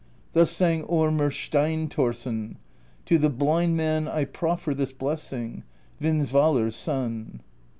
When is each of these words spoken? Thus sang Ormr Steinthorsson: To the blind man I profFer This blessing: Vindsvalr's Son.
Thus 0.33 0.49
sang 0.49 0.81
Ormr 0.85 1.31
Steinthorsson: 1.31 2.55
To 3.05 3.19
the 3.19 3.29
blind 3.29 3.77
man 3.77 4.07
I 4.07 4.25
profFer 4.25 4.73
This 4.75 4.93
blessing: 4.93 5.61
Vindsvalr's 6.01 6.75
Son. 6.75 7.41